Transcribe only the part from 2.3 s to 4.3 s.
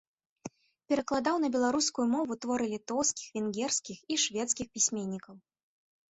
творы літоўскіх, венгерскіх і